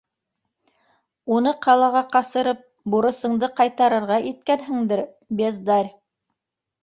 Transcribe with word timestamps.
Уны 1.35 1.51
ҡалаға 1.65 2.01
ҡасырып, 2.15 2.63
бурысыңды 2.95 3.49
ҡайтарырға 3.59 4.19
иткәнһеңдер, 4.31 5.03
бездарь! 5.43 5.93